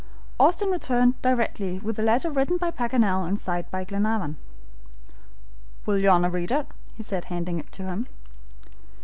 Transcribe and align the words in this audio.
Austin 0.39 0.71
returned 0.71 1.21
directly 1.21 1.77
with 1.77 1.95
the 1.95 2.01
letter 2.01 2.31
written 2.31 2.57
by 2.57 2.71
Paganel 2.71 3.23
and 3.27 3.37
signed 3.37 3.69
by 3.69 3.83
Glenarvan. 3.83 4.35
"Will 5.85 5.99
your 5.99 6.13
Honor 6.13 6.31
read 6.31 6.49
it?" 6.49 6.65
he 6.95 7.03
said, 7.03 7.25
handing 7.25 7.59
it 7.59 7.71
to 7.73 7.83
him. 7.83 8.07